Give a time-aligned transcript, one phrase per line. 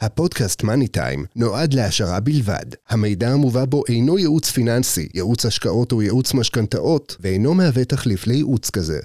[0.00, 2.64] הפודקאסט מאני טיים נועד להעשרה בלבד.
[2.88, 8.70] המידע המובא בו אינו ייעוץ פיננסי, ייעוץ השקעות או ייעוץ משכנתאות, ואינו מהווה תחליף לייעוץ
[8.70, 8.98] כזה.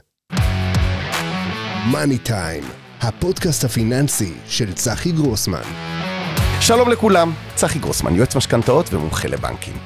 [1.91, 2.63] מאני טיים,
[3.01, 5.61] הפודקאסט הפיננסי של צחי גרוסמן.
[6.61, 9.77] שלום לכולם, צחי גרוסמן, יועץ משכנתאות ומומחה לבנקים.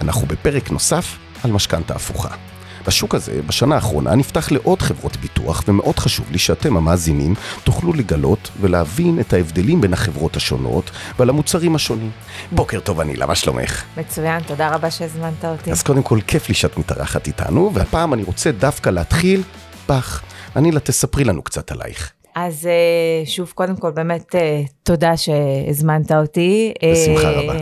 [0.00, 2.53] אנחנו בפרק נוסף על משכנתה הפוכה.
[2.86, 8.50] בשוק הזה, בשנה האחרונה, נפתח לעוד חברות ביטוח, ומאוד חשוב לי שאתם, המאזינים, תוכלו לגלות
[8.60, 12.10] ולהבין את ההבדלים בין החברות השונות ועל המוצרים השונים.
[12.52, 13.82] בוקר טוב, אנילה, מה שלומך?
[13.96, 15.72] מצוין, תודה רבה שהזמנת אותי.
[15.72, 19.42] אז קודם כל, כיף לי שאת מתארחת איתנו, והפעם אני רוצה דווקא להתחיל
[19.88, 20.22] בך.
[20.56, 22.12] אנילה, תספרי לנו קצת עלייך.
[22.34, 26.72] אז אה, שוב, קודם כל, באמת אה, תודה שהזמנת אותי.
[26.92, 27.54] בשמחה אה, רבה.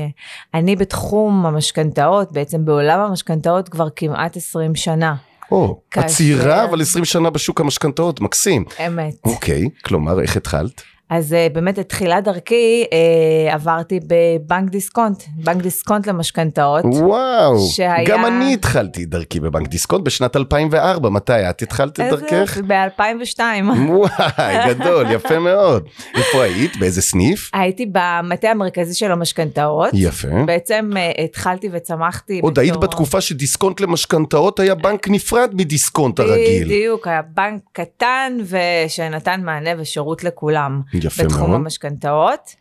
[0.55, 5.15] אני בתחום המשכנתאות, בעצם בעולם המשכנתאות כבר כמעט 20 שנה.
[5.51, 8.65] או, את צעירה, אבל 20 שנה בשוק המשכנתאות, מקסים.
[8.87, 9.15] אמת.
[9.25, 10.83] אוקיי, כלומר, איך התחלת?
[11.11, 16.85] אז אה, באמת, את תחילת דרכי אה, עברתי בבנק דיסקונט, בנק דיסקונט למשכנתאות.
[16.85, 22.59] וואו, שהיה- גם אני התחלתי דרכי בבנק דיסקונט בשנת 2004, מתי את התחלת את דרכך?
[22.67, 23.41] ב-2002.
[23.89, 25.85] וואי, גדול, יפה מאוד.
[26.17, 26.77] איפה היית?
[26.77, 27.51] באיזה סניף?
[27.55, 29.91] הייתי במטה המרכזי של המשכנתאות.
[29.93, 30.29] יפה.
[30.47, 32.41] בעצם אה, התחלתי וצמחתי.
[32.43, 36.65] עוד היית בתור- בתקופה שדיסקונט למשכנתאות היה בנק נפרד מדיסקונט הרגיל.
[36.69, 38.39] בדיוק, היה בנק קטן
[38.87, 40.81] ושנתן מענה ושירות לכולם.
[41.05, 41.61] יפה בתחום מאוד.
[41.61, 42.55] המשכנתאות.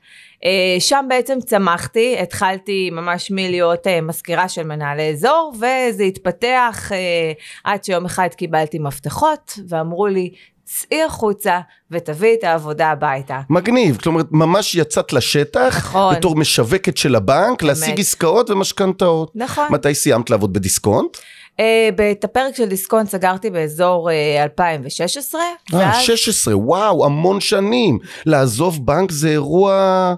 [0.45, 7.31] אה, שם בעצם צמחתי, התחלתי ממש מלהיות אה, מזכירה של מנהלי אזור, וזה התפתח אה,
[7.63, 10.31] עד שיום אחד קיבלתי מפתחות, ואמרו לי,
[10.63, 11.59] צאי החוצה
[11.91, 13.41] ותביאי את העבודה הביתה.
[13.49, 16.15] מגניב, כלומר ממש יצאת לשטח, נכון.
[16.15, 19.31] בתור משווקת של הבנק, להשיג עסקאות ומשכנתאות.
[19.35, 19.67] נכון.
[19.69, 21.17] מתי סיימת לעבוד בדיסקונט?
[21.59, 25.47] אה, את הפרק של דיסקונט סגרתי באזור אה, 2016, אה,
[25.79, 27.99] ואז 16, וואו, המון שנים.
[28.25, 30.15] לעזוב בנק זה אירוע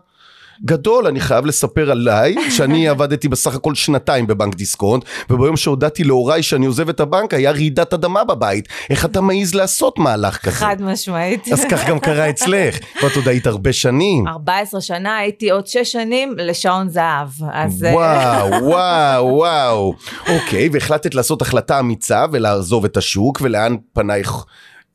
[0.66, 6.44] גדול, אני חייב לספר עליי, שאני עבדתי בסך הכל שנתיים בבנק דיסקונט, וביום שהודעתי להוריי
[6.44, 8.68] שאני עוזב את הבנק, היה רעידת אדמה בבית.
[8.90, 10.56] איך אתה מעז לעשות מהלך כזה?
[10.56, 11.48] חד משמעית.
[11.54, 14.28] אז כך גם קרה אצלך, ואת עוד היית הרבה שנים.
[14.28, 17.28] 14 שנה, הייתי עוד 6 שנים לשעון זהב.
[17.52, 19.94] אז אה, וואו, וואו, וואו.
[20.30, 24.46] אוקיי, והחלטת לעשות החלטה אמיצה ולעזוב את השוק, ולאן פנייך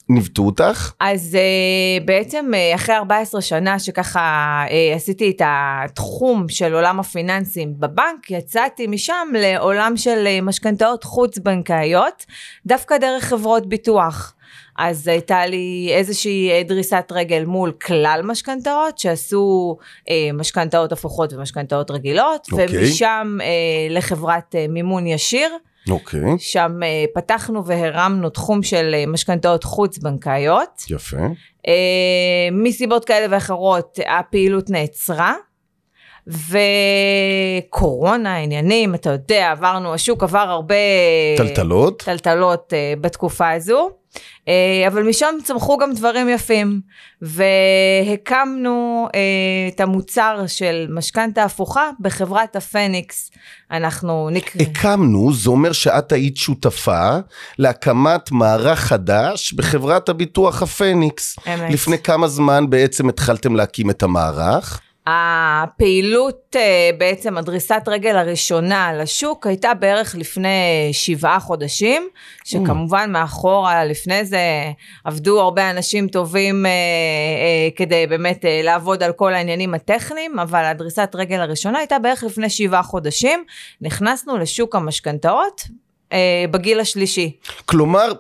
[0.09, 0.93] ניווטו אותך?
[1.01, 7.75] אז uh, בעצם uh, אחרי 14 שנה שככה uh, עשיתי את התחום של עולם הפיננסים
[7.79, 12.27] בבנק, יצאתי משם לעולם של uh, משכנתאות חוץ-בנקאיות,
[12.67, 14.35] דווקא דרך חברות ביטוח.
[14.79, 19.77] אז הייתה לי איזושהי דריסת רגל מול כלל משכנתאות שעשו
[20.11, 22.67] אה, משכנתאות הפוכות ומשכנתאות רגילות, אוקיי.
[22.71, 23.47] ומשם אה,
[23.91, 25.51] לחברת אה, מימון ישיר.
[25.91, 30.85] אוקיי, שם אה, פתחנו והרמנו תחום של אה, משכנתאות חוץ-בנקאיות.
[30.91, 31.17] יפה.
[31.69, 35.35] אה, מסיבות כאלה ואחרות הפעילות נעצרה.
[37.69, 40.75] וקורונה, עניינים, אתה יודע, עברנו, השוק עבר הרבה...
[41.37, 42.03] טלטלות?
[42.03, 43.91] טלטלות אה, בתקופה הזו,
[44.49, 46.81] אה, אבל משם צמחו גם דברים יפים,
[47.23, 49.21] והקמנו אה,
[49.69, 53.31] את המוצר של משכנתה הפוכה בחברת הפניקס.
[53.71, 54.63] אנחנו נקרא...
[54.63, 57.17] הקמנו, זה אומר שאת היית שותפה
[57.59, 61.37] להקמת מערך חדש בחברת הביטוח הפניקס.
[61.47, 61.73] אמת.
[61.73, 64.81] לפני כמה זמן בעצם התחלתם להקים את המערך?
[65.11, 72.09] הפעילות, אה, בעצם הדריסת רגל הראשונה לשוק הייתה בערך לפני שבעה חודשים,
[72.45, 74.41] שכמובן מאחורה לפני זה
[75.05, 80.65] עבדו הרבה אנשים טובים אה, אה, כדי באמת אה, לעבוד על כל העניינים הטכניים, אבל
[80.65, 83.45] הדריסת רגל הראשונה הייתה בערך לפני שבעה חודשים,
[83.81, 85.63] נכנסנו לשוק המשכנתאות
[86.51, 87.37] בגיל השלישי.
[87.67, 88.13] כלומר,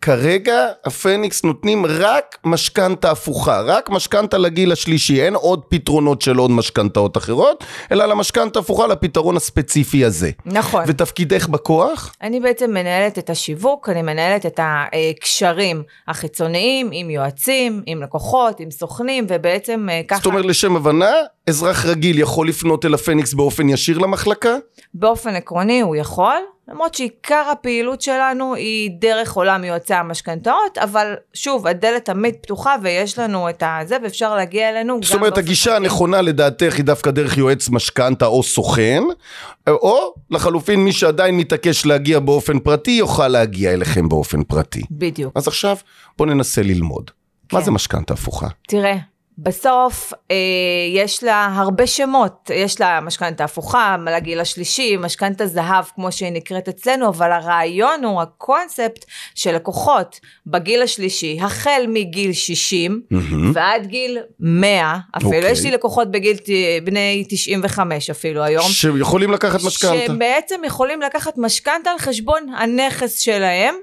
[0.00, 6.50] כרגע הפניקס נותנים רק משכנתה הפוכה, רק משכנתה לגיל השלישי, אין עוד פתרונות של עוד
[6.50, 10.30] משכנתאות אחרות, אלא למשכנתה הפוכה לפתרון הספציפי הזה.
[10.46, 10.84] נכון.
[10.86, 12.14] ותפקידך בכוח?
[12.22, 18.70] אני בעצם מנהלת את השיווק, אני מנהלת את הקשרים החיצוניים עם יועצים, עם לקוחות, עם
[18.70, 21.12] סוכנים, ובעצם אה, ככה, זאת אומרת, לשם הבנה,
[21.46, 24.56] אזרח רגיל יכול לפנות אל הפניקס באופן ישיר למחלקה?
[24.94, 26.36] באופן עקרוני הוא יכול,
[26.68, 33.18] למרות שעיקר הפעילות שלנו היא דרך עולם יועצי המשכנתאות, אבל שוב, הדלת תמיד פתוחה ויש
[33.18, 35.84] לנו את הזה, ואפשר להגיע אלינו גם זאת אומרת, הגישה פרטי.
[35.84, 39.02] הנכונה לדעתך היא דווקא דרך יועץ משכנתה או סוכן,
[39.68, 44.82] או לחלופין מי שעדיין מתעקש להגיע באופן פרטי, יוכל להגיע אליכם באופן פרטי.
[44.90, 45.32] בדיוק.
[45.36, 45.76] אז עכשיו
[46.18, 47.10] בוא ננסה ללמוד.
[47.52, 47.64] מה כן.
[47.64, 48.46] זה משכנתה הפוכה?
[48.68, 48.96] תראה,
[49.42, 50.36] בסוף אה,
[50.94, 56.68] יש לה הרבה שמות, יש לה משכנתה הפוכה, לגיל השלישי, משכנתה זהב כמו שהיא נקראת
[56.68, 59.04] אצלנו, אבל הרעיון הוא הקונספט
[59.34, 63.16] של לקוחות בגיל השלישי, החל מגיל 60 mm-hmm.
[63.52, 65.36] ועד גיל 100, אפילו, okay.
[65.36, 65.50] אוקיי.
[65.52, 66.36] יש לי לקוחות בגיל
[66.84, 68.68] בני 95 אפילו היום.
[68.68, 70.06] שיכולים לקחת משכנתה.
[70.06, 73.74] שבעצם יכולים לקחת משכנתה על חשבון הנכס שלהם.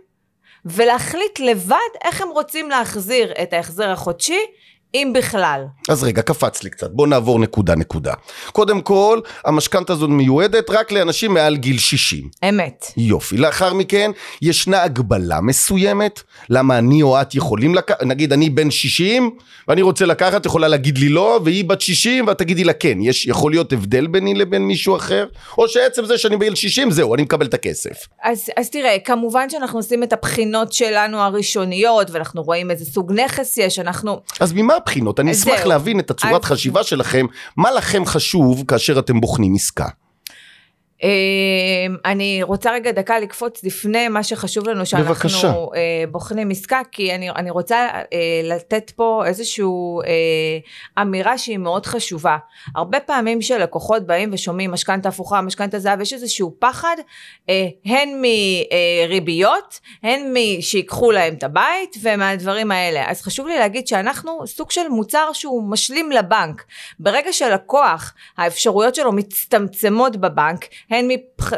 [0.66, 4.40] ולהחליט לבד איך הם רוצים להחזיר את ההחזר החודשי
[4.94, 5.66] אם בכלל.
[5.90, 8.14] אז רגע, קפץ לי קצת, בוא נעבור נקודה נקודה.
[8.52, 12.30] קודם כל, המשכנתה הזאת מיועדת רק לאנשים מעל גיל 60.
[12.50, 12.86] אמת.
[12.98, 13.38] יופי.
[13.38, 14.12] לאחר מכן,
[14.42, 19.32] ישנה הגבלה מסוימת, למה אני או את יכולים לקחת, נגיד אני בן 60,
[19.68, 22.98] ואני רוצה לקחת, יכולה להגיד לי לא, והיא בת 60, ואת תגידי לה כן.
[23.02, 25.26] יש, יכול להיות הבדל ביני לבין מישהו אחר?
[25.58, 28.08] או שעצם זה שאני בגיל 60, זהו, אני מקבל את הכסף.
[28.24, 33.58] אז, אז תראה, כמובן שאנחנו עושים את הבחינות שלנו הראשוניות, ואנחנו רואים איזה סוג נכס
[33.58, 34.22] יש, אנחנו...
[34.40, 35.20] אז ממה הבחינות?
[35.20, 35.66] אני אשמח.
[35.66, 36.46] להבין את הצורת.
[36.46, 37.26] חשיבה שלכם,
[37.58, 39.88] מה לכם חשוב כאשר אתם בוחנים עסקה?
[41.04, 45.48] אמ, אני רוצה רגע דקה לקפוץ לפני מה שחשוב לנו שאנחנו בבקשה.
[45.48, 49.64] אה, בוחנים עסקה, כי אני, אני רוצה אה, לתת פה איזושהי
[50.06, 52.38] אה, אמירה שהיא מאוד חשובה.
[52.76, 56.96] הרבה פעמים שלקוחות באים ושומעים משכנתה הפוכה, משכנתה זהב, יש איזשהו פחד,
[57.86, 58.22] הן
[59.08, 63.10] מריביות, הן משיקחו להם את הבית ומהדברים האלה.
[63.10, 66.64] אז חשוב לי להגיד שאנחנו סוג של מוצר שהוא משלים לבנק.
[67.00, 71.08] ברגע שלקוח, האפשרויות שלו מצטמצמות בבנק, הן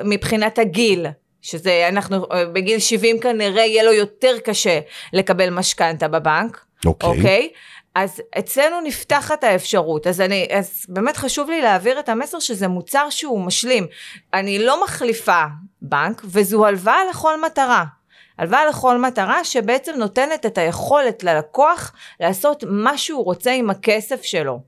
[0.04, 1.06] מבחינת הגיל,
[1.42, 4.80] שזה אנחנו אה, בגיל 70 כנראה יהיה לו יותר קשה
[5.14, 7.10] לקבל משכנתה בבנק, אוקיי.
[7.10, 7.12] Okay.
[7.12, 7.50] אוקיי?
[7.52, 7.58] Okay?
[7.96, 13.10] אז אצלנו נפתחת האפשרות, אז, אני, אז באמת חשוב לי להעביר את המסר שזה מוצר
[13.10, 13.88] שהוא משלים.
[14.34, 15.44] אני לא מחליפה
[15.81, 17.86] בנק, וזו הלוואה לכל מטרה.
[18.38, 24.60] הלוואה לכל מטרה שבעצם נותנת את היכולת ללקוח לעשות מה שהוא רוצה עם הכסף שלו.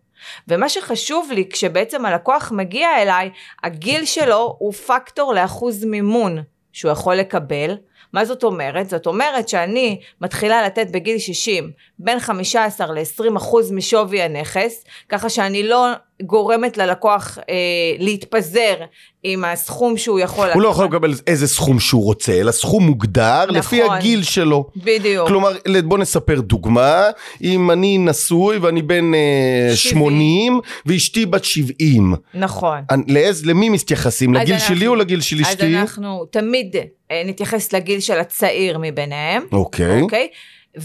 [0.48, 3.30] ומה שחשוב לי כשבעצם הלקוח מגיע אליי,
[3.64, 6.38] הגיל שלו הוא פקטור לאחוז מימון
[6.74, 7.78] שהוא יכול לקבל.
[8.14, 8.90] מה זאת אומרת?
[8.90, 15.64] זאת אומרת שאני מתחילה לתת בגיל 60 בין 15 ל-20 אחוז משווי הנכס, ככה שאני
[15.64, 15.88] לא
[16.22, 17.56] גורמת ללקוח אה,
[18.00, 18.76] להתפזר
[19.24, 20.56] עם הסכום שהוא יכול לקחת.
[20.56, 24.70] הוא לא יכול לקבל איזה סכום שהוא רוצה, אלא סכום מוגדר נכון, לפי הגיל שלו.
[24.76, 25.28] בדיוק.
[25.28, 25.52] כלומר,
[25.86, 27.10] בוא נספר דוגמה,
[27.42, 32.16] אם אני נשוי ואני בן אה, 80 ואשתי בת 70.
[32.34, 32.80] נכון.
[33.08, 34.34] לאיז, למי מתייחסים?
[34.34, 35.68] לגיל אנחנו, שלי או לגיל של אשתי?
[35.68, 36.76] אז אנחנו תמיד
[37.12, 39.44] אה, נתייחס לגיל של הצעיר מביניהם.
[39.52, 40.02] אוקיי.
[40.02, 40.28] אוקיי?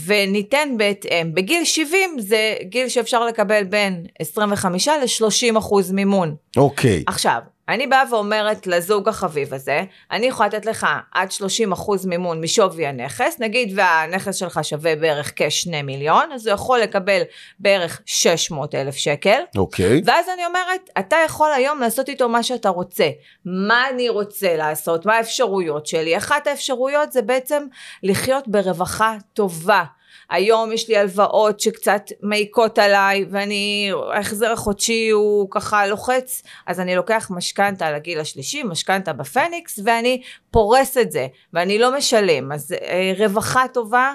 [0.06, 1.34] וניתן בהתאם.
[1.34, 6.34] בגיל 70 זה גיל שאפשר לקבל בין 25 ל-30 אחוז מימון.
[6.56, 7.04] אוקיי.
[7.06, 12.40] עכשיו, אני באה ואומרת לזוג החביב הזה, אני יכולה לתת לך עד 30 אחוז מימון
[12.40, 17.22] משווי הנכס, נגיד והנכס שלך שווה בערך כ-2 מיליון, אז הוא יכול לקבל
[17.58, 19.40] בערך 600 אלף שקל.
[19.56, 20.02] אוקיי.
[20.04, 23.08] ואז אני אומרת, אתה יכול היום לעשות איתו מה שאתה רוצה.
[23.44, 25.06] מה אני רוצה לעשות?
[25.06, 26.16] מה האפשרויות שלי?
[26.16, 27.66] אחת האפשרויות זה בעצם
[28.02, 29.84] לחיות ברווחה טובה.
[30.30, 36.96] היום יש לי הלוואות שקצת מעיקות עליי ואני, ההחזר החודשי הוא ככה לוחץ, אז אני
[36.96, 43.12] לוקח משכנתה לגיל השלישי, משכנתה בפניקס, ואני פורס את זה, ואני לא משלם, אז אה,
[43.18, 44.14] רווחה טובה.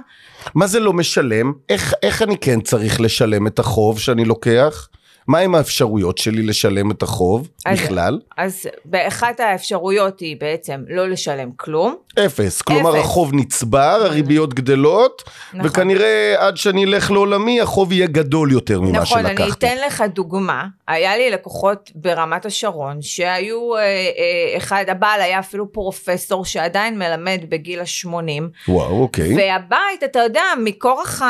[0.56, 1.54] מה זה לא משלם?
[1.70, 4.88] איך, איך אני כן צריך לשלם את החוב שאני לוקח?
[5.28, 8.20] מהם האפשרויות שלי לשלם את החוב אז, בכלל?
[8.38, 11.96] אז באחת האפשרויות היא בעצם לא לשלם כלום.
[12.26, 13.06] אפס, כלומר אפס.
[13.06, 15.24] החוב נצבר, הריביות גדלות,
[15.54, 15.70] נכון.
[15.70, 19.34] וכנראה עד שאני אלך לעולמי החוב יהיה גדול יותר ממה נכון, שלקחתי.
[19.34, 25.22] נכון, אני אתן לך דוגמה, היה לי לקוחות ברמת השרון שהיו, אה, אה, אחד, הבעל
[25.22, 28.44] היה אפילו פרופסור שעדיין מלמד בגיל ה-80.
[28.68, 29.36] וואו, אוקיי.
[29.36, 31.22] והבית, אתה יודע, מכורח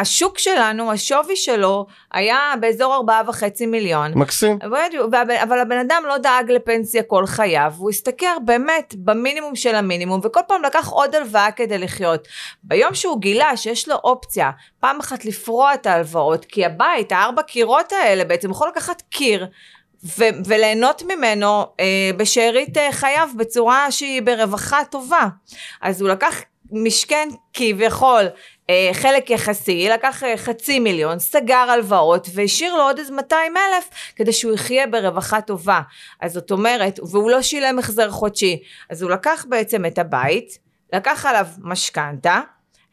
[0.00, 2.38] השוק שלנו, השווי שלו היה
[2.70, 4.12] באזור ארבעה וחצי מיליון.
[4.14, 4.58] מקסים.
[5.42, 10.40] אבל הבן אדם לא דאג לפנסיה כל חייו, הוא השתכר באמת במינימום של המינימום, וכל
[10.48, 12.28] פעם לקח עוד הלוואה כדי לחיות.
[12.62, 14.50] ביום שהוא גילה שיש לו אופציה
[14.80, 19.46] פעם אחת לפרוע את ההלוואות, כי הבית, הארבע קירות האלה בעצם יכול לקחת קיר.
[20.18, 25.28] ו- וליהנות ממנו אה, בשארית אה, חייו בצורה שהיא ברווחה טובה.
[25.82, 26.34] אז הוא לקח
[26.72, 28.24] משכן כביכול
[28.92, 34.32] חלק יחסי, לקח אה, חצי מיליון, סגר הלוואות והשאיר לו עוד איזה 200 אלף כדי
[34.32, 35.80] שהוא יחיה ברווחה טובה.
[36.20, 40.58] אז זאת אומרת, והוא לא שילם החזר חודשי, אז הוא לקח בעצם את הבית,
[40.92, 42.40] לקח עליו משכנתה,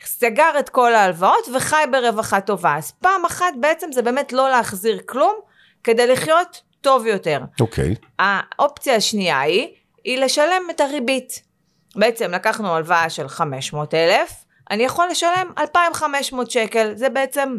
[0.06, 2.76] סגר את כל ההלוואות וחי ברווחה טובה.
[2.78, 5.36] אז פעם אחת בעצם זה באמת לא להחזיר כלום
[5.84, 7.40] כדי לחיות טוב יותר.
[7.60, 7.94] אוקיי.
[7.94, 8.06] Okay.
[8.20, 9.68] האופציה השנייה היא,
[10.04, 11.42] היא לשלם את הריבית.
[11.96, 14.32] בעצם לקחנו הלוואה של 500 אלף,
[14.72, 17.58] אני יכול לשלם 2,500 שקל, זה בעצם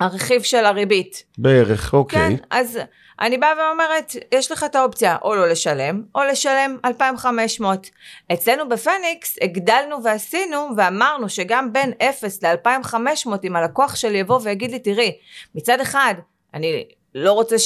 [0.00, 1.24] הרכיב של הריבית.
[1.38, 2.18] בערך, אוקיי.
[2.18, 2.78] כן, אז
[3.20, 7.90] אני באה ואומרת, יש לך את האופציה או לא לשלם, או לשלם 2,500.
[8.32, 14.78] אצלנו בפניקס הגדלנו ועשינו, ואמרנו שגם בין 0 ל-2,500, אם הלקוח שלי יבוא ויגיד לי,
[14.78, 15.16] תראי,
[15.54, 16.14] מצד אחד,
[16.54, 16.84] אני
[17.14, 17.56] לא רוצה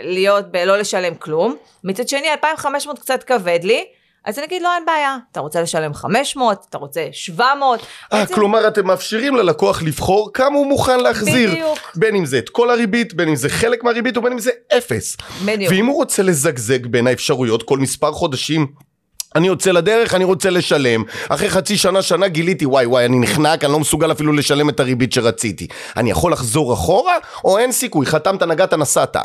[0.00, 3.84] להיות בלא לשלם כלום, מצד שני, 2,500 קצת כבד לי,
[4.24, 7.80] אז אני אגיד לו, אין בעיה, אתה רוצה לשלם 500, אתה רוצה 700.
[8.12, 11.50] אה, בעצם- כלומר אתם מאפשרים ללקוח לבחור כמה הוא מוכן להחזיר.
[11.50, 11.78] בדיוק.
[11.96, 15.16] בין אם זה את כל הריבית, בין אם זה חלק מהריבית ובין אם זה אפס.
[15.44, 15.72] בדיוק.
[15.72, 18.66] ואם הוא רוצה לזגזג בין האפשרויות כל מספר חודשים.
[19.36, 21.02] אני יוצא לדרך, אני רוצה לשלם.
[21.28, 24.80] אחרי חצי שנה, שנה גיליתי, וואי וואי, אני נחנק, אני לא מסוגל אפילו לשלם את
[24.80, 25.66] הריבית שרציתי.
[25.96, 27.14] אני יכול לחזור אחורה,
[27.44, 29.16] או אין סיכוי, חתמת, נגעת, נסעת.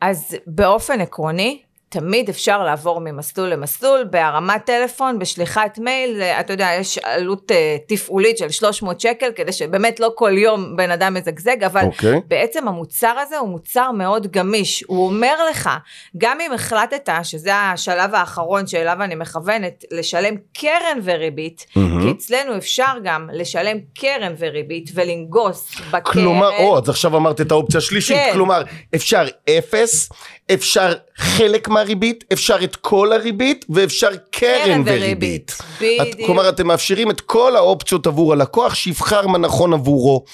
[0.00, 6.98] אז באופן עקרוני, תמיד אפשר לעבור ממסלול למסלול, בהרמת טלפון, בשליחת מייל, אתה יודע, יש
[6.98, 7.54] עלות uh,
[7.88, 12.16] תפעולית של 300 שקל, כדי שבאמת לא כל יום בן אדם מזגזג, אבל אוקיי.
[12.16, 12.20] okay.
[12.28, 15.70] בעצם המוצר הזה הוא מוצר מאוד גמיש, הוא אומר לך,
[16.18, 22.02] גם אם החלטת, שזה השלב האחרון שאליו אני מכוונת, לשלם קרן וריבית, Mm-hmm.
[22.02, 26.12] כי אצלנו אפשר גם לשלם קרן וריבית ולנגוס בקרן.
[26.12, 28.30] כלומר, או, אז עכשיו אמרת את האופציה השלישית, כן.
[28.32, 28.62] כלומר,
[28.94, 29.24] אפשר
[29.58, 30.08] אפס,
[30.54, 35.54] אפשר חלק מהריבית, אפשר את כל הריבית, ואפשר קרן וריבית.
[35.58, 36.26] את- בדיוק.
[36.26, 40.24] כלומר, אתם מאפשרים את כל האופציות עבור הלקוח, שיבחר מה נכון עבורו.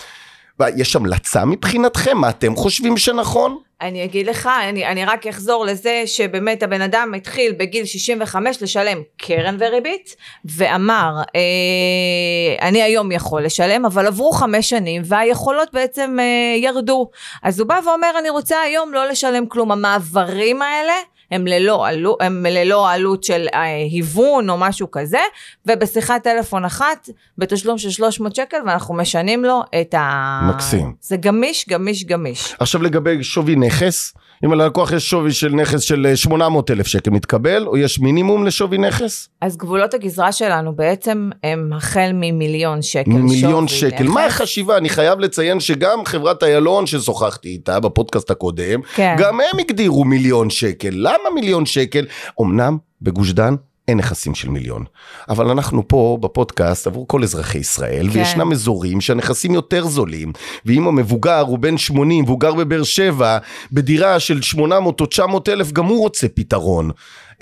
[0.76, 2.18] יש המלצה מבחינתכם?
[2.18, 3.58] מה אתם חושבים שנכון?
[3.80, 9.02] אני אגיד לך, אני, אני רק אחזור לזה שבאמת הבן אדם התחיל בגיל 65 לשלם
[9.16, 16.56] קרן וריבית, ואמר, אה, אני היום יכול לשלם, אבל עברו חמש שנים והיכולות בעצם אה,
[16.58, 17.10] ירדו.
[17.42, 19.72] אז הוא בא ואומר, אני רוצה היום לא לשלם כלום.
[19.72, 20.94] המעברים האלה,
[21.30, 25.20] הם ללא, עלו, הם ללא עלות של אה, היוון או משהו כזה,
[25.66, 30.40] ובשיחת טלפון אחת, בתשלום של 300 שקל, ואנחנו משנים לו את ה...
[30.54, 30.94] מקסים.
[31.00, 32.54] זה גמיש, גמיש, גמיש.
[32.58, 34.14] עכשיו לגבי שווי נכס,
[34.44, 38.78] אם ללקוח יש שווי של נכס של 800 אלף שקל מתקבל, או יש מינימום לשווי
[38.78, 39.28] נכס?
[39.40, 43.10] אז גבולות הגזרה שלנו בעצם הם החל ממיליון שקל.
[43.10, 44.04] מיליון שווי שקל.
[44.04, 44.14] נכס.
[44.14, 44.76] מה החשיבה?
[44.76, 49.16] אני חייב לציין שגם חברת איילון ששוחחתי איתה בפודקאסט הקודם, כן.
[49.18, 50.90] גם הם הגדירו מיליון שקל.
[50.92, 52.06] למה מיליון שקל?
[52.40, 53.54] אמנם בגוש דן
[53.88, 54.84] אין נכסים של מיליון.
[55.28, 58.18] אבל אנחנו פה בפודקאסט עבור כל אזרחי ישראל, כן.
[58.18, 60.32] וישנם אזורים שהנכסים יותר זולים,
[60.66, 63.38] ואם המבוגר הוא בן 80 והוא גר בבאר שבע,
[63.72, 66.90] בדירה של 800 או 900 אלף, גם הוא רוצה פתרון.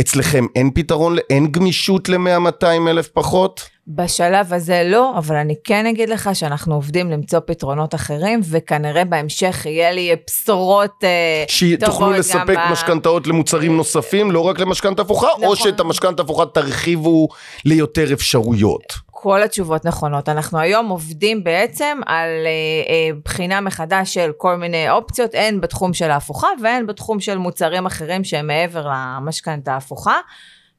[0.00, 3.68] אצלכם אין פתרון, אין גמישות ל-100-200 אלף פחות?
[3.88, 9.66] בשלב הזה לא, אבל אני כן אגיד לך שאנחנו עובדים למצוא פתרונות אחרים, וכנראה בהמשך
[9.66, 15.02] יהיה לי בשורות אה, שתוכלו טובות לספק גם ב- משכנתאות למוצרים נוספים, לא רק למשכנתה
[15.02, 15.56] הפוכה, או נכון.
[15.56, 17.28] שאת המשכנתה הפוכה תרחיבו
[17.64, 19.03] ליותר אפשרויות.
[19.24, 20.28] כל התשובות נכונות.
[20.28, 25.94] אנחנו היום עובדים בעצם על אה, אה, בחינה מחדש של כל מיני אופציות, הן בתחום
[25.94, 30.18] של ההפוכה והן בתחום של מוצרים אחרים שהם מעבר למשכנתה ההפוכה.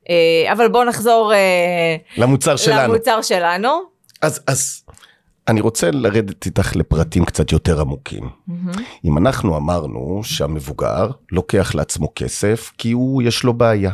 [0.10, 2.94] אה, אבל בואו נחזור אה, למוצר שלנו.
[2.94, 3.70] למוצר שלנו.
[4.22, 4.84] אז, אז
[5.48, 8.30] אני רוצה לרדת איתך לפרטים קצת יותר עמוקים.
[9.06, 13.92] אם אנחנו אמרנו שהמבוגר לוקח לעצמו כסף כי הוא יש לו בעיה.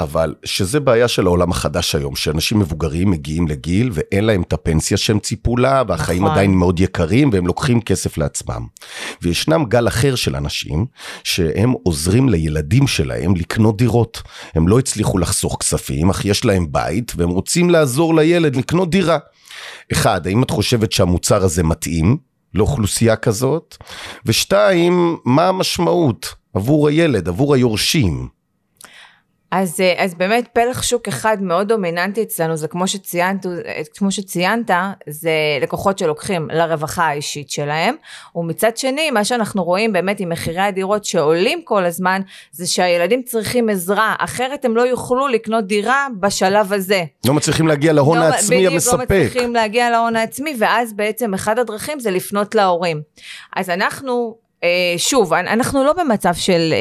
[0.00, 4.96] אבל שזה בעיה של העולם החדש היום, שאנשים מבוגרים מגיעים לגיל ואין להם את הפנסיה
[4.96, 6.32] שהם ציפו לה, והחיים נכון.
[6.32, 8.66] עדיין מאוד יקרים והם לוקחים כסף לעצמם.
[9.22, 10.86] וישנם גל אחר של אנשים
[11.24, 14.22] שהם עוזרים לילדים שלהם לקנות דירות.
[14.54, 19.18] הם לא הצליחו לחסוך כספים, אך יש להם בית והם רוצים לעזור לילד לקנות דירה.
[19.92, 22.16] אחד, האם את חושבת שהמוצר הזה מתאים
[22.54, 23.76] לאוכלוסייה כזאת?
[24.26, 28.28] ושתיים, מה המשמעות עבור הילד, עבור היורשים?
[29.52, 33.46] אז, אה, אז באמת פלח שוק אחד מאוד דומיננטי אצלנו, זה כמו שציינת,
[33.96, 34.70] כמו שציינת,
[35.08, 35.30] זה
[35.62, 37.94] לקוחות שלוקחים לרווחה האישית שלהם,
[38.36, 42.20] ומצד שני, מה שאנחנו רואים באמת עם מחירי הדירות שעולים כל הזמן,
[42.52, 47.04] זה שהילדים צריכים עזרה, אחרת הם לא יוכלו לקנות דירה בשלב הזה.
[47.26, 49.00] לא מצליחים להגיע להון לא, העצמי בדיוק, לא המספק.
[49.02, 53.02] מצליחים להגיע להון העצמי, ואז בעצם אחד הדרכים זה לפנות להורים.
[53.56, 54.41] אז אנחנו...
[54.64, 56.78] אה, שוב, אנ- אנחנו לא במצב של אה,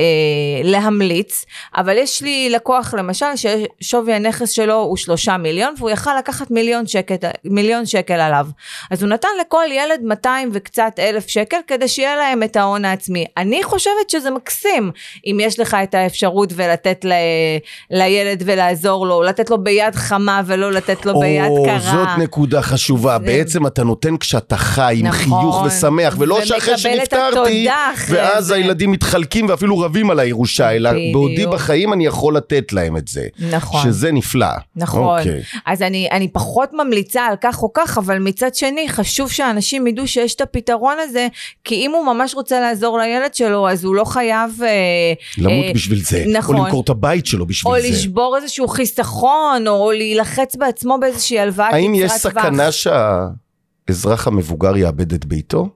[0.63, 1.45] להמליץ,
[1.77, 6.87] אבל יש לי לקוח למשל ששווי הנכס שלו הוא שלושה מיליון והוא יכל לקחת מיליון
[6.87, 8.47] שקל, מיליון שקל עליו.
[8.91, 13.25] אז הוא נתן לכל ילד 200 וקצת אלף שקל כדי שיהיה להם את ההון העצמי.
[13.37, 14.91] אני חושבת שזה מקסים
[15.25, 17.11] אם יש לך את האפשרות ולתת ל,
[17.91, 21.79] לילד ולעזור לו, לתת לו ביד חמה ולא לתת לו ביד או, קרה.
[21.79, 23.17] זאת נקודה חשובה.
[23.19, 25.19] זה- בעצם אתה נותן כשאתה חי עם נכון.
[25.41, 27.67] חיוך ושמח, ולא שאחרי שנפטרתי,
[28.09, 28.55] ואז זה.
[28.55, 30.91] הילדים מתחלקים ואפילו רבים על הירושה, אלא.
[31.13, 33.27] בעודי בחיים אני יכול לתת להם את זה.
[33.51, 33.83] נכון.
[33.83, 34.47] שזה נפלא.
[34.75, 35.19] נכון.
[35.19, 35.41] אוקיי.
[35.65, 40.07] אז אני, אני פחות ממליצה על כך או כך, אבל מצד שני, חשוב שאנשים ידעו
[40.07, 41.27] שיש את הפתרון הזה,
[41.63, 44.51] כי אם הוא ממש רוצה לעזור לילד שלו, אז הוא לא חייב...
[44.63, 46.25] אה, למות אה, בשביל זה.
[46.33, 46.55] נכון.
[46.55, 47.89] או למכור את הבית שלו בשביל או זה.
[47.89, 52.43] לשבור איזשהו חיסכון, או להילחץ בעצמו באיזושהי הלוואה קצרת האם יש טווח.
[52.43, 55.69] סכנה שהאזרח המבוגר יאבד את ביתו?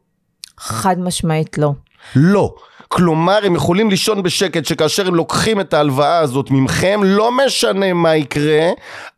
[0.57, 1.71] חד משמעית לא.
[2.15, 2.55] לא.
[2.87, 8.15] כלומר, הם יכולים לישון בשקט שכאשר הם לוקחים את ההלוואה הזאת ממכם, לא משנה מה
[8.15, 8.69] יקרה,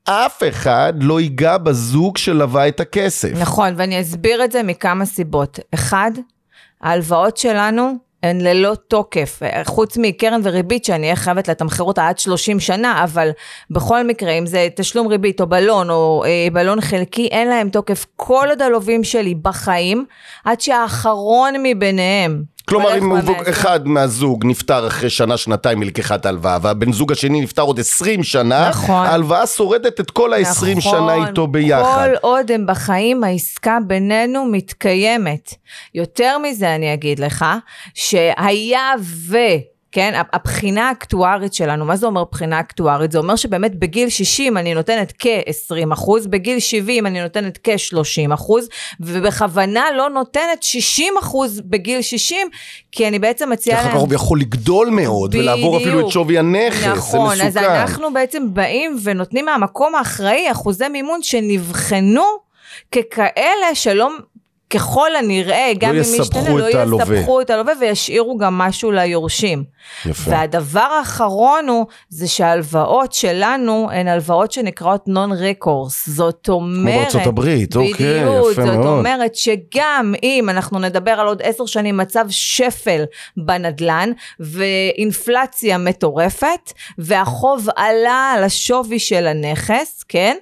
[0.03, 3.29] אף אחד לא ייגע בזוג שלווה את הכסף.
[3.39, 5.60] נכון, ואני אסביר את זה מכמה סיבות.
[5.74, 6.12] אחד,
[6.82, 12.60] ההלוואות שלנו הן ללא תוקף, חוץ מקרן וריבית שאני אהיה חייבת לתמחר אותה עד 30
[12.60, 13.29] שנה, אבל
[13.70, 18.06] בכל מקרה, אם זה תשלום ריבית או בלון או אה, בלון חלקי, אין להם תוקף
[18.15, 20.06] כל עוד הלווים שלי בחיים,
[20.46, 23.12] עד שהאחרון מבניהם כלומר, אם.
[23.50, 28.70] אחד מהזוג נפטר אחרי שנה, שנתיים מלקיחת ההלוואה, והבן זוג השני נפטר עוד 20 שנה,
[28.70, 29.06] נכון.
[29.06, 32.08] ההלוואה שורדת את כל ה-20 נכון, שנה איתו ביחד.
[32.08, 35.54] כל עוד הם בחיים, העסקה בינינו מתקיימת.
[35.96, 37.46] יותר מזה אני אגיד לך,
[37.94, 39.38] שהיה ו...
[39.91, 43.12] כן, הבחינה האקטוארית שלנו, מה זה אומר בחינה אקטוארית?
[43.12, 48.70] זה אומר שבאמת בגיל 60 אני נותנת כ-20 אחוז, בגיל 70 אני נותנת כ-30 אחוז,
[49.00, 52.48] ובכוונה לא נותנת 60 אחוז בגיל 60,
[52.91, 53.91] כי אני בעצם מציעה להם...
[53.91, 56.12] כך הוא יכול לגדול מאוד, ולעבור אפילו את בדיוק.
[56.12, 57.48] שווי הנכס, נכון, זה מסוכן.
[57.48, 62.24] אז אנחנו בעצם באים ונותנים מהמקום האחראי אחוזי מימון שנבחנו
[62.91, 64.10] ככאלה שלא...
[64.70, 66.50] ככל הנראה, גם אם יסבכו ישתנה,
[66.86, 66.98] לא.
[67.04, 69.64] יסבכו את הלווה וישאירו גם משהו ליורשים.
[70.06, 70.32] יפה.
[70.32, 76.10] והדבר האחרון הוא, זה שההלוואות שלנו הן הלוואות שנקראות non-recourse.
[76.10, 76.96] זאת אומרת...
[76.96, 78.98] בארצות הברית, אוקיי, בדיוק, יפה זאת מאוד.
[78.98, 83.04] אומרת שגם אם אנחנו נדבר על עוד עשר שנים מצב שפל
[83.38, 90.38] בנדלן, ואינפלציה מטורפת, והחוב עלה על השווי של הנכס, כן?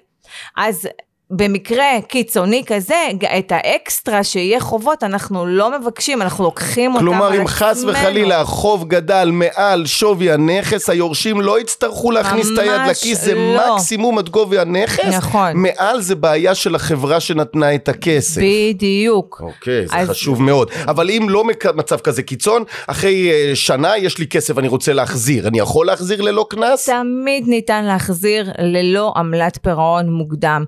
[0.58, 0.88] אז...
[1.30, 2.96] במקרה קיצוני כזה,
[3.38, 7.28] את האקסטרה שיהיה חובות, אנחנו לא מבקשים, אנחנו לוקחים אותם על עצמנו.
[7.30, 12.82] כלומר, אם חס וחלילה החוב גדל מעל שווי הנכס, היורשים לא יצטרכו להכניס את היד
[12.90, 13.76] לכיס, זה לא.
[13.76, 15.06] מקסימום עד גובה הנכס.
[15.14, 15.52] נכון.
[15.54, 18.42] מעל זה בעיה של החברה שנתנה את הכסף.
[18.42, 19.42] בדיוק.
[19.44, 20.72] אוקיי, זה אז- חשוב מאוד.
[20.88, 21.44] אבל אם לא
[21.76, 25.48] מצב כזה קיצון, אחרי אה, שנה יש לי כסף, אני רוצה להחזיר.
[25.48, 26.90] אני יכול להחזיר ללא קנס?
[26.90, 30.64] תמיד ניתן להחזיר ללא עמלת פירעון מוקדם.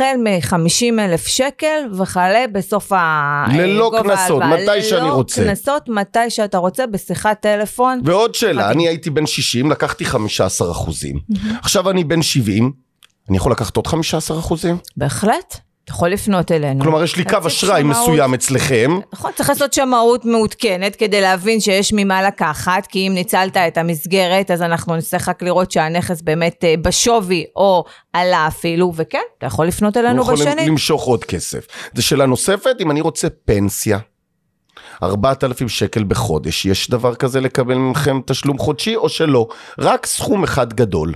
[0.00, 3.44] החל מ-50 אלף שקל וכלה בסוף ה...
[3.52, 4.42] ללא קנסות.
[4.42, 5.42] מתי שאני רוצה.
[5.42, 8.00] ללא קנסות, מתי שאתה רוצה, בשיחת טלפון.
[8.04, 8.78] ועוד שאלה, מדהים.
[8.78, 11.18] אני הייתי בן 60, לקחתי 15 אחוזים.
[11.62, 12.72] עכשיו אני בן 70,
[13.28, 14.78] אני יכול לקחת עוד 15 אחוזים?
[14.96, 16.80] בהחלט, אתה יכול לפנות אלינו.
[16.80, 17.82] כלומר, יש לי קו אשראי.
[17.82, 23.56] מסוים אצלכם, נכון, צריך לעשות שמאות מעודכנת כדי להבין שיש ממה לקחת, כי אם ניצלת
[23.56, 29.18] את המסגרת, אז אנחנו נצטרך רק לראות שהנכס באמת אה, בשווי או עלה אפילו, וכן,
[29.38, 30.68] אתה יכול לפנות אלינו אנחנו יכולים בשנית.
[30.68, 31.66] למשוך עוד כסף.
[31.94, 33.98] זו שאלה נוספת, אם אני רוצה פנסיה,
[35.02, 39.48] 4,000 שקל בחודש, יש דבר כזה לקבל מכם תשלום חודשי או שלא?
[39.78, 41.14] רק סכום אחד גדול.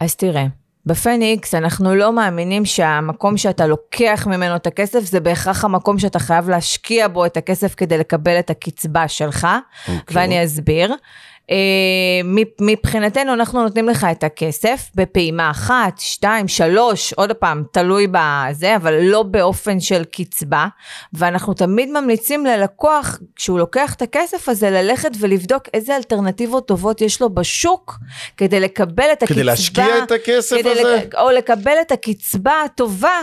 [0.00, 0.46] אז תראה,
[0.86, 6.48] בפניקס אנחנו לא מאמינים שהמקום שאתה לוקח ממנו את הכסף זה בהכרח המקום שאתה חייב
[6.50, 9.48] להשקיע בו את הכסף כדי לקבל את הקצבה שלך,
[9.88, 10.16] אוקיי.
[10.16, 10.94] ואני אסביר.
[11.50, 11.56] אה,
[12.60, 18.94] מבחינתנו אנחנו נותנים לך את הכסף בפעימה אחת, שתיים, שלוש, עוד פעם, תלוי בזה, אבל
[19.02, 20.66] לא באופן של קצבה,
[21.12, 27.20] ואנחנו תמיד ממליצים ללקוח, כשהוא לוקח את הכסף הזה, ללכת ולבדוק איזה אלטרנטיבות טובות יש
[27.20, 27.98] לו בשוק,
[28.36, 29.34] כדי לקבל את הקצבה.
[29.34, 30.96] כדי להשקיע את הכסף הזה?
[30.96, 33.20] לק- או לקבל את הקצבה הטובה.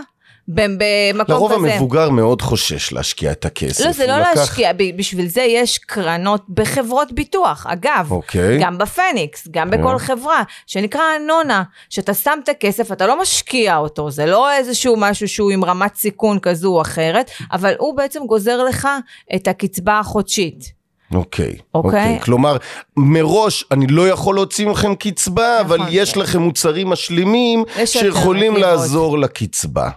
[0.49, 1.73] במקום לרוב כזה.
[1.73, 3.85] המבוגר מאוד חושש להשקיע את הכסף.
[3.85, 7.65] לא, זה לא לקח- להשקיע, בשביל זה יש קרנות בחברות ביטוח.
[7.69, 8.59] אגב, אוקיי.
[8.61, 14.11] גם בפניקס, גם בכל חברה, שנקרא אנונה, שאתה שם את הכסף, אתה לא משקיע אותו,
[14.11, 18.63] זה לא איזשהו משהו שהוא עם רמת סיכון כזו או אחרת, אבל הוא בעצם גוזר
[18.63, 18.87] לך
[19.35, 20.79] את הקצבה החודשית.
[21.13, 21.89] אוקיי, אוקיי.
[21.99, 22.19] אוקיי.
[22.21, 22.57] כלומר,
[22.97, 25.79] מראש אני לא יכול להוציא מכם קצבה, נכון.
[25.81, 28.57] אבל יש לכם מוצרים משלימים שיכולים.
[28.57, 29.89] לעזור לקצבה.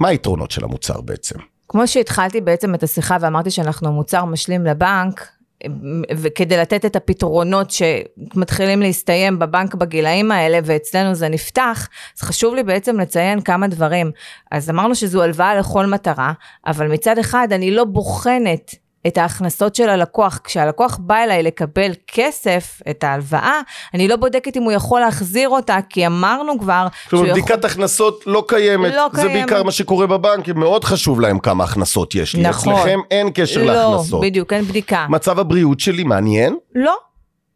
[0.00, 1.38] מה היתרונות של המוצר בעצם?
[1.68, 5.28] כמו שהתחלתי בעצם את השיחה ואמרתי שאנחנו מוצר משלים לבנק,
[6.16, 12.62] וכדי לתת את הפתרונות שמתחילים להסתיים בבנק בגילאים האלה, ואצלנו זה נפתח, אז חשוב לי
[12.62, 14.10] בעצם לציין כמה דברים.
[14.50, 16.32] אז אמרנו שזו הלוואה לכל מטרה,
[16.66, 18.74] אבל מצד אחד אני לא בוחנת
[19.06, 20.40] את ההכנסות של הלקוח.
[20.44, 23.60] כשהלקוח בא אליי לקבל כסף, את ההלוואה,
[23.94, 28.22] אני לא בודקת אם הוא יכול להחזיר אותה, כי אמרנו כבר כלומר, שהוא בדיקת הכנסות
[28.26, 28.94] לא קיימת.
[28.94, 29.32] לא זה קיימת.
[29.32, 32.42] בעיקר מה שקורה בבנקים, מאוד חשוב להם כמה הכנסות יש לי.
[32.42, 32.72] נכון.
[32.74, 34.20] אצלכם אין קשר לא, להכנסות.
[34.20, 35.06] בדיוק, אין בדיקה.
[35.08, 36.56] מצב הבריאות שלי מעניין?
[36.74, 36.96] לא.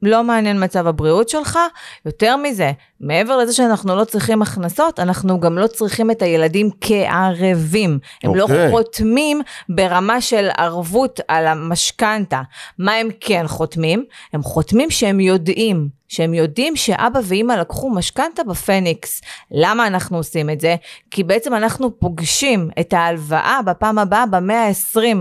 [0.02, 1.58] לא מעניין מצב הבריאות שלך,
[2.06, 7.98] יותר מזה, מעבר לזה שאנחנו לא צריכים הכנסות, אנחנו גם לא צריכים את הילדים כערבים.
[8.24, 8.70] הם לא אוקיי.
[8.70, 12.42] חותמים ברמה של ערבות על המשכנתה.
[12.78, 14.04] מה הם כן חותמים?
[14.32, 19.20] הם חותמים שהם יודעים, שהם יודעים שאבא ואימא לקחו משכנתה בפניקס.
[19.50, 20.76] למה אנחנו עושים את זה?
[21.10, 25.16] כי בעצם אנחנו פוגשים את ההלוואה בפעם הבאה במאה ה-20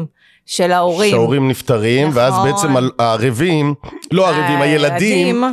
[0.52, 1.12] של ההורים.
[1.12, 2.18] שההורים נפטרים, נכון.
[2.22, 3.74] ואז בעצם הערבים,
[4.12, 5.44] לא הערבים, הילדים,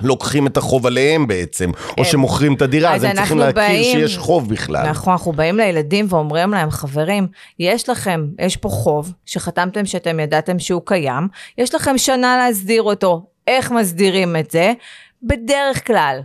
[0.00, 3.54] לוקחים את החוב עליהם בעצם, או הם- שמוכרים את הדירה, אז אז הם צריכים להכיר
[3.54, 4.90] באים- שיש חוב בכלל.
[4.90, 7.26] נכון, אנחנו באים לילדים ואומרים להם, חברים,
[7.58, 13.22] יש לכם, יש פה חוב שחתמתם שאתם ידעתם שהוא קיים, יש לכם שנה להסדיר אותו.
[13.46, 14.72] איך מסדירים את זה?
[15.22, 16.20] בדרך כלל.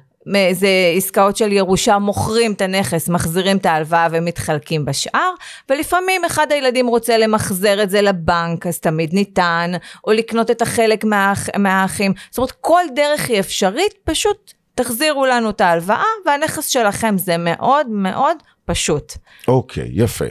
[0.51, 5.32] זה עסקאות של ירושה, מוכרים את הנכס, מחזירים את ההלוואה ומתחלקים בשאר,
[5.69, 9.71] ולפעמים אחד הילדים רוצה למחזר את זה לבנק, אז תמיד ניתן,
[10.08, 12.13] או לקנות את החלק מהאח, מהאחים.
[12.29, 17.88] זאת אומרת, כל דרך היא אפשרית, פשוט תחזירו לנו את ההלוואה, והנכס שלכם זה מאוד
[17.89, 19.13] מאוד פשוט.
[19.47, 20.25] אוקיי, יפה.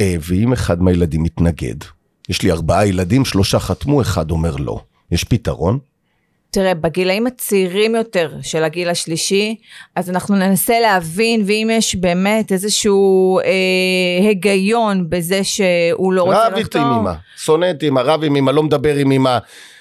[0.00, 1.76] אה, ואם אחד מהילדים מתנגד,
[2.28, 4.80] יש לי ארבעה ילדים, שלושה חתמו, אחד אומר לא.
[5.10, 5.78] יש פתרון?
[6.50, 9.56] תראה, בגילאים הצעירים יותר של הגיל השלישי,
[9.96, 13.44] אז אנחנו ננסה להבין, ואם יש באמת איזשהו אה,
[14.28, 16.82] היגיון בזה שהוא לא רוצה רב איתי לחתום.
[16.82, 19.38] עם אמא, שונא את אמא, רב עם אמא, לא מדבר עם אמא,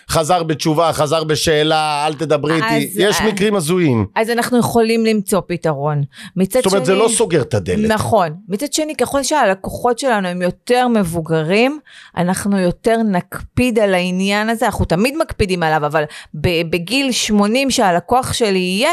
[0.09, 2.89] חזר בתשובה, חזר בשאלה, אל תדברי איתי.
[2.95, 4.05] יש אה, מקרים הזויים.
[4.15, 6.01] אז אנחנו יכולים למצוא פתרון.
[6.35, 7.89] מצד זאת אומרת, זה שני- לא סוגר את הדלת.
[7.91, 8.29] נכון.
[8.49, 11.79] מצד שני, ככל שהלקוחות שלנו הם יותר מבוגרים,
[12.17, 16.03] אנחנו יותר נקפיד על העניין הזה, אנחנו תמיד מקפידים עליו, אבל
[16.69, 18.91] בגיל 80 שהלקוח שלי יהיה,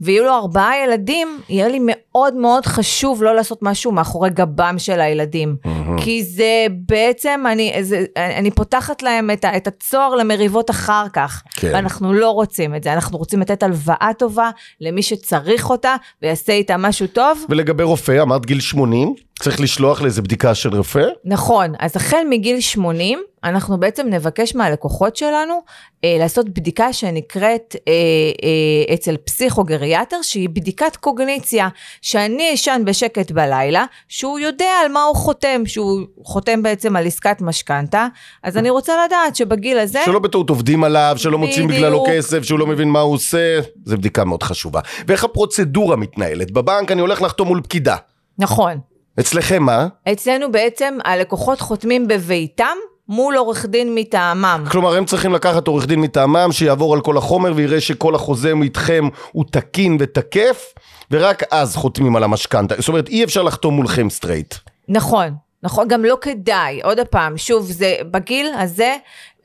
[0.00, 5.00] ויהיו לו ארבעה ילדים, יהיה לי מאוד מאוד חשוב לא לעשות משהו מאחורי גבם של
[5.00, 5.56] הילדים.
[6.04, 8.04] כי זה בעצם, אני, זה,
[8.38, 11.42] אני פותחת להם את, את הצוהר למריבות אחר כך.
[11.50, 11.70] כן.
[11.74, 16.76] ואנחנו לא רוצים את זה, אנחנו רוצים לתת הלוואה טובה למי שצריך אותה, ויעשה איתה
[16.76, 17.44] משהו טוב.
[17.48, 21.04] ולגבי רופא, אמרת גיל 80, צריך לשלוח לאיזה בדיקה של רופא?
[21.24, 25.60] נכון, אז החל מגיל 80, אנחנו בעצם נבקש מהלקוחות שלנו
[26.04, 27.92] אה, לעשות בדיקה שנקראת אה,
[28.42, 31.68] אה, אצל פסיכוגריאטר, שהיא בדיקת קוגניציה,
[32.02, 37.40] שאני אשן בשקט בלילה, שהוא יודע על מה הוא חותם, שהוא חותם בעצם על עסקת
[37.40, 38.06] משכנתה,
[38.42, 40.00] אז אני רוצה לדעת שבגיל הזה...
[40.04, 42.04] שלא בטעות עובדים עליו, שלא מוציאים בגללו.
[42.08, 44.80] כסף, שהוא לא מבין מה הוא עושה, זו בדיקה מאוד חשובה.
[45.06, 46.50] ואיך הפרוצדורה מתנהלת?
[46.50, 47.96] בבנק אני הולך לחתום מול פקידה.
[48.38, 48.78] נכון.
[49.20, 49.86] אצלכם מה?
[50.12, 52.76] אצלנו בעצם הלקוחות חותמים בביתם
[53.08, 54.64] מול עורך דין מטעמם.
[54.70, 59.08] כלומר, הם צריכים לקחת עורך דין מטעמם, שיעבור על כל החומר ויראה שכל החוזה איתכם
[59.32, 60.74] הוא תקין ותקף,
[61.10, 62.74] ורק אז חותמים על המשכנתה.
[62.78, 64.54] זאת אומרת, אי אפשר לחתום מולכם straight.
[64.88, 66.80] נכון, נכון, גם לא כדאי.
[66.82, 68.96] עוד פעם, שוב, זה בגיל הזה,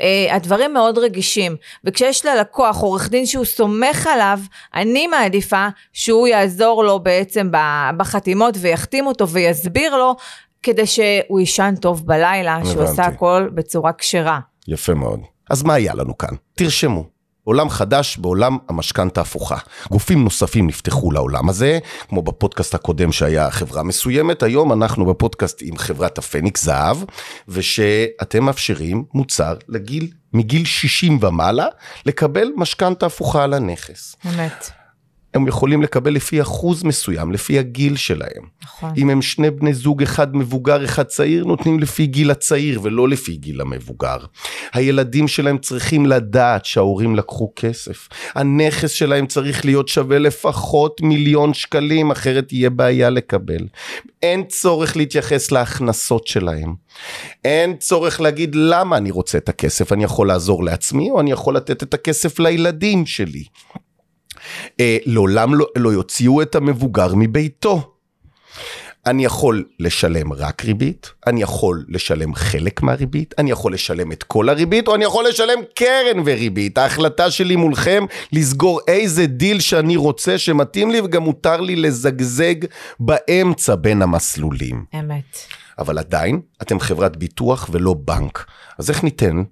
[0.03, 1.55] אה, הדברים מאוד רגישים.
[1.83, 4.39] וכשיש ללקוח עורך דין שהוא סומך עליו,
[4.75, 7.49] אני מעדיפה שהוא יעזור לו בעצם
[7.97, 10.15] בחתימות ויחתים אותו ויסביר לו,
[10.63, 12.91] כדי שהוא יישן טוב בלילה, שהוא הבנתי.
[12.91, 14.39] עשה הכל בצורה כשרה.
[14.67, 15.19] יפה מאוד.
[15.49, 16.35] אז מה היה לנו כאן?
[16.55, 17.12] תרשמו.
[17.43, 19.57] עולם חדש בעולם המשכנתה הפוכה.
[19.89, 21.79] גופים נוספים נפתחו לעולם הזה,
[22.09, 26.97] כמו בפודקאסט הקודם שהיה חברה מסוימת, היום אנחנו בפודקאסט עם חברת הפניקס זהב,
[27.47, 31.67] ושאתם מאפשרים מוצר לגיל, מגיל 60 ומעלה,
[32.05, 34.15] לקבל משכנתה הפוכה על הנכס.
[34.25, 34.82] אמת,
[35.33, 38.43] הם יכולים לקבל לפי אחוז מסוים, לפי הגיל שלהם.
[38.63, 38.91] נכון.
[38.97, 43.35] אם הם שני בני זוג, אחד מבוגר, אחד צעיר, נותנים לפי גיל הצעיר ולא לפי
[43.35, 44.17] גיל המבוגר.
[44.73, 48.09] הילדים שלהם צריכים לדעת שההורים לקחו כסף.
[48.35, 53.67] הנכס שלהם צריך להיות שווה לפחות מיליון שקלים, אחרת תהיה בעיה לקבל.
[54.23, 56.73] אין צורך להתייחס להכנסות שלהם.
[57.45, 61.55] אין צורך להגיד למה אני רוצה את הכסף, אני יכול לעזור לעצמי או אני יכול
[61.55, 63.43] לתת את הכסף לילדים שלי.
[64.79, 67.93] אה, לעולם לא, לא יוציאו את המבוגר מביתו.
[69.05, 74.49] אני יכול לשלם רק ריבית, אני יכול לשלם חלק מהריבית, אני יכול לשלם את כל
[74.49, 76.77] הריבית, או אני יכול לשלם קרן וריבית.
[76.77, 82.55] ההחלטה שלי מולכם לסגור איזה דיל שאני רוצה שמתאים לי, וגם מותר לי לזגזג
[82.99, 84.85] באמצע בין המסלולים.
[84.99, 85.37] אמת.
[85.79, 88.45] אבל עדיין, אתם חברת ביטוח ולא בנק.
[88.79, 89.43] אז איך ניתן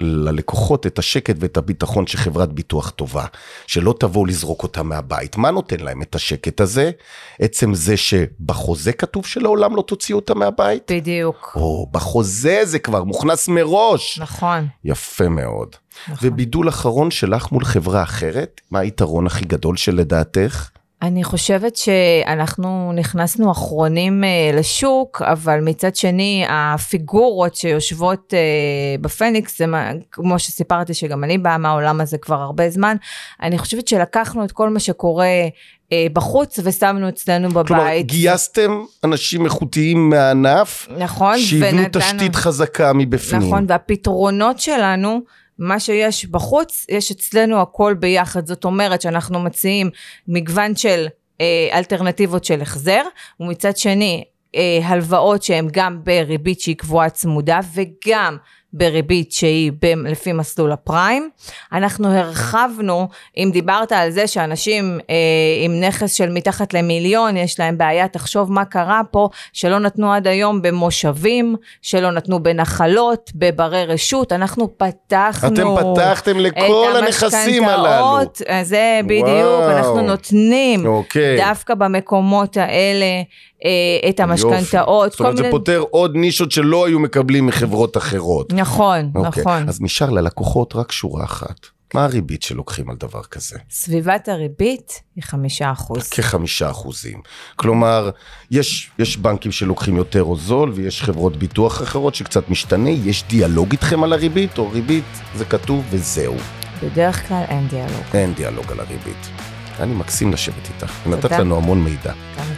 [0.00, 3.24] ללקוחות את השקט ואת הביטחון שחברת ביטוח טובה,
[3.66, 5.36] שלא תבואו לזרוק אותה מהבית.
[5.36, 6.90] מה נותן להם את השקט הזה?
[7.40, 10.90] עצם זה שבחוזה כתוב שלעולם לא תוציאו אותה מהבית?
[10.90, 11.52] בדיוק.
[11.56, 14.18] או, בחוזה זה כבר מוכנס מראש.
[14.18, 14.66] נכון.
[14.84, 15.76] יפה מאוד.
[16.08, 16.28] נכון.
[16.28, 20.70] ובידול אחרון שלך מול חברה אחרת, מה היתרון הכי גדול שלדעתך?
[21.02, 28.38] אני חושבת שאנחנו נכנסנו אחרונים אה, לשוק, אבל מצד שני, הפיגורות שיושבות אה,
[29.00, 32.96] בפניקס, זה מה, כמו שסיפרתי שגם אני באה מהעולם הזה כבר הרבה זמן,
[33.42, 35.26] אני חושבת שלקחנו את כל מה שקורה
[35.92, 37.66] אה, בחוץ ושמנו אצלנו בבית.
[37.66, 43.42] כלומר, גייסתם אנשים איכותיים מהענף, נכון, שיבנו ונתנו- תשתית חזקה מבפנים.
[43.42, 45.20] נכון, והפתרונות שלנו,
[45.60, 48.46] מה שיש בחוץ, יש אצלנו הכל ביחד.
[48.46, 49.90] זאת אומרת שאנחנו מציעים
[50.28, 51.06] מגוון של
[51.40, 53.02] אה, אלטרנטיבות של החזר,
[53.40, 58.36] ומצד שני, אה, הלוואות שהן גם בריבית שהיא קבועה צמודה, וגם
[58.72, 61.30] בריבית שהיא ב- לפי מסלול הפריים.
[61.72, 65.14] אנחנו הרחבנו, אם דיברת על זה שאנשים אה,
[65.64, 70.26] עם נכס של מתחת למיליון, יש להם בעיה, תחשוב מה קרה פה, שלא נתנו עד
[70.26, 75.48] היום במושבים, שלא נתנו בנחלות, בברי רשות, אנחנו פתחנו...
[75.54, 77.86] אתם פתחתם לכל הנכסים הללו.
[77.86, 79.70] המשכנתאות, אז זה בדיוק, וואו.
[79.70, 81.36] אנחנו נותנים אוקיי.
[81.36, 83.06] דווקא במקומות האלה
[84.08, 85.10] את המשכנתאות.
[85.10, 88.52] זאת אומרת, זה פותר עוד נישות שלא היו מקבלים מחברות אחרות.
[88.52, 89.68] נכון, אוקיי, נכון.
[89.68, 91.66] אז נשאר ללקוחות רק שורה אחת.
[91.94, 93.58] מה הריבית שלוקחים על דבר כזה?
[93.70, 96.08] סביבת הריבית היא חמישה אחוז.
[96.08, 97.20] כחמישה אחוזים.
[97.56, 98.10] כלומר,
[98.50, 103.72] יש, יש בנקים שלוקחים יותר או זול, ויש חברות ביטוח אחרות שקצת משתנה, יש דיאלוג
[103.72, 106.36] איתכם על הריבית, או ריבית, זה כתוב וזהו.
[106.82, 108.04] בדרך כלל אין דיאלוג.
[108.14, 109.49] אין דיאלוג על הריבית.
[109.80, 111.32] היה לי מקסים לשבת איתך, ונתת.
[111.32, 112.12] לנו המון מידע.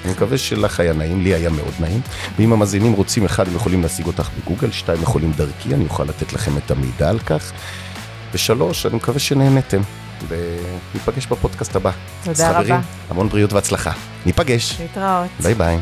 [0.04, 2.00] אני מקווה שלך היה נעים, לי היה מאוד נעים.
[2.38, 6.32] ואם המאזינים רוצים, אחד, הם יכולים להשיג אותך בגוגל, שתיים, יכולים דרכי, אני אוכל לתת
[6.32, 7.52] לכם את המידע על כך.
[8.32, 9.80] ושלוש, אני מקווה שנהנתם,
[10.28, 11.90] וניפגש בפודקאסט הבא.
[12.24, 12.80] תודה אז חברים, רבה.
[13.10, 13.92] המון בריאות והצלחה.
[14.26, 14.80] ניפגש.
[14.80, 15.28] להתראות.
[15.40, 15.78] ביי ביי.